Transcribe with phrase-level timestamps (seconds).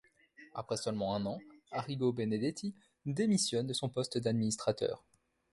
[0.55, 1.37] Après seulement un an,
[1.71, 2.73] Arrigo Benedetti
[3.05, 5.03] démissionne de son poste d'administrateur.